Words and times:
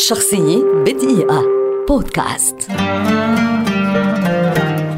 شخصية 0.00 0.64
بدقيقة. 0.86 1.42
بودكاست. 1.88 2.56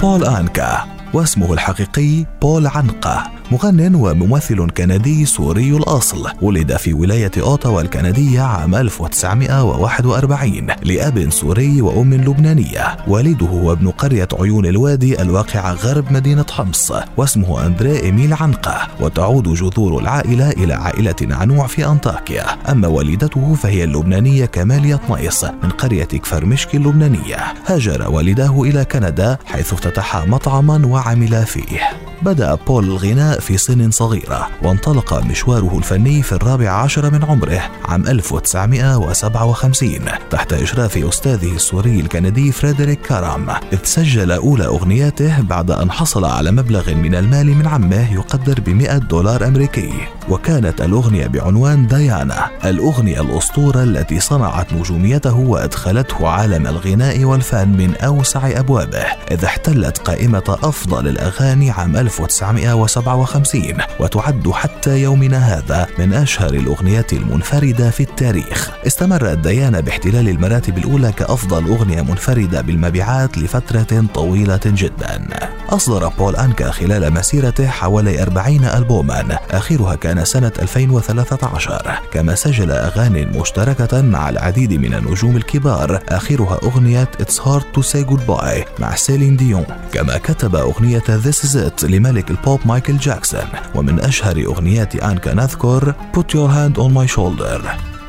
بول 0.00 0.24
آنكا 0.24 0.84
واسمه 1.14 1.52
الحقيقي 1.52 2.26
بول 2.42 2.66
عنقة 2.66 3.30
مغن 3.52 3.94
وممثل 3.94 4.70
كندي 4.70 5.26
سوري 5.26 5.76
الأصل. 5.76 6.28
ولد 6.42 6.76
في 6.76 6.94
ولاية 6.94 7.30
أوتاوا 7.38 7.80
الكندية 7.80 8.40
عام 8.40 8.74
1941 8.74 10.66
لأب 10.82 11.30
سوري 11.30 11.82
وأم 11.82 12.14
لبنانية. 12.14 12.96
والده 13.08 13.46
هو 13.46 13.72
ابن 13.72 13.88
قرية 13.90 14.28
عيون 14.40 14.66
الوادي 14.66 15.22
الواقعة 15.22 15.72
غرب 15.72 16.12
مدينة 16.12 16.46
حمص 16.50 16.92
واسمه 17.16 17.66
أندري 17.66 18.00
إيميل 18.00 18.34
عنقة 18.34 18.88
وتعود 19.00 19.48
جذور 19.48 20.00
العائلة 20.00 20.50
إلى 20.50 20.74
عائلة 20.74 21.16
عنوع 21.22 21.66
في 21.66 21.86
أنطاكيا. 21.86 22.44
أما 22.70 22.88
والدته 22.88 23.54
فهي 23.54 23.84
اللبنانية 23.84 24.44
كمالية 24.44 25.00
نيص 25.10 25.44
من 25.44 25.70
قرية 25.78 26.04
كفرمشك 26.04 26.74
اللبنانية. 26.74 27.36
هاجر 27.66 28.10
والداه 28.10 28.62
إلى 28.62 28.84
كندا 28.84 29.38
حيث 29.46 29.72
افتتحا 29.72 30.24
مطعما 30.24 30.86
وعمل 30.86 31.46
فيه. 31.46 32.01
بدأ 32.24 32.54
بول 32.54 32.84
الغناء 32.84 33.40
في 33.40 33.58
سن 33.58 33.90
صغيرة 33.90 34.48
وانطلق 34.62 35.24
مشواره 35.24 35.78
الفني 35.78 36.22
في 36.22 36.32
الرابع 36.32 36.70
عشر 36.70 37.10
من 37.10 37.24
عمره 37.24 37.62
عام 37.84 38.06
1957 38.06 39.98
تحت 40.30 40.52
إشراف 40.52 40.98
أستاذه 40.98 41.54
السوري 41.54 42.00
الكندي 42.00 42.52
فريدريك 42.52 43.00
كارام 43.00 43.50
إذ 43.50 43.78
سجل 43.84 44.32
أولى 44.32 44.66
أغنياته 44.66 45.40
بعد 45.40 45.70
أن 45.70 45.90
حصل 45.90 46.24
على 46.24 46.50
مبلغ 46.50 46.94
من 46.94 47.14
المال 47.14 47.46
من 47.46 47.66
عمه 47.66 48.12
يقدر 48.12 48.60
ب 48.60 48.68
100 48.68 48.98
دولار 48.98 49.46
أمريكي. 49.46 49.92
وكانت 50.28 50.80
الأغنية 50.80 51.26
بعنوان 51.26 51.86
ديانا. 51.86 52.50
الأغنية 52.64 53.20
الأسطورة 53.20 53.82
التي 53.82 54.20
صنعت 54.20 54.72
نجوميته 54.72 55.36
وأدخلته 55.36 56.28
عالم 56.28 56.66
الغناء 56.66 57.24
والفن 57.24 57.68
من 57.68 57.96
أوسع 57.96 58.58
أبوابه. 58.58 59.04
إذ 59.30 59.44
احتلت 59.44 59.98
قائمة 59.98 60.58
أفضل 60.62 61.08
الأغاني 61.08 61.70
عام 61.70 61.96
1957 61.96 63.62
وتعد 64.00 64.50
حتى 64.50 65.02
يومنا 65.02 65.38
هذا 65.38 65.86
من 65.98 66.14
أشهر 66.14 66.54
الأغنيات 66.54 67.12
المنفردة 67.12 67.90
في 67.90 68.02
التاريخ. 68.02 68.70
استمرت 68.86 69.38
ديانا 69.38 69.80
باحتلال 69.80 70.28
المراتب 70.28 70.78
الأولى 70.78 71.12
كأفضل 71.12 71.68
أغنية 71.68 72.02
منفردة 72.02 72.60
بالمبيعات 72.60 73.38
لفترة 73.38 74.04
طويلة 74.14 74.60
جدا. 74.66 75.26
أصدر 75.72 76.08
بول 76.08 76.36
أنكا 76.36 76.70
خلال 76.70 77.14
مسيرته 77.14 77.66
حوالي 77.66 78.22
40 78.22 78.64
ألبوما 78.64 79.38
آخرها 79.50 79.94
كان 79.94 80.24
سنة 80.24 80.52
2013 80.58 82.00
كما 82.12 82.34
سجل 82.34 82.70
أغاني 82.70 83.26
مشتركة 83.26 84.02
مع 84.02 84.28
العديد 84.28 84.72
من 84.72 84.94
النجوم 84.94 85.36
الكبار 85.36 86.02
آخرها 86.08 86.58
أغنية 86.62 87.08
It's 87.20 87.38
Hard 87.38 87.64
to 87.76 87.82
Say 87.82 88.10
Goodbye 88.10 88.80
مع 88.80 88.94
سيلين 88.94 89.36
ديون 89.36 89.64
كما 89.92 90.18
كتب 90.18 90.56
أغنية 90.56 91.00
This 91.00 91.44
Is 91.44 91.56
It 91.56 91.84
لملك 91.84 92.30
البوب 92.30 92.60
مايكل 92.64 92.96
جاكسون. 92.96 93.48
ومن 93.74 94.00
أشهر 94.00 94.44
أغنيات 94.46 94.96
أنكا 94.96 95.34
نذكر 95.34 95.94
Put 96.16 96.34
Your 96.34 96.48
Head 96.48 96.78
on 96.78 96.92
My 96.92 97.06
Shoulder. 97.16 97.60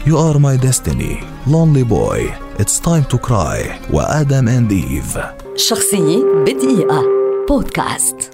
You 0.05 0.17
Are 0.17 0.39
My 0.39 0.57
Destiny. 0.57 1.23
Lonely 1.47 1.83
Boy. 1.83 2.35
It's 2.59 2.79
Time 2.79 3.05
to 3.13 3.17
Cry. 3.17 3.91
و 3.93 4.04
Adam 4.04 4.47
and 4.47 4.71
Eve. 4.71 5.19
شخصية 5.55 6.23
بدقيقة. 6.45 7.22
بودكاست 7.47 8.32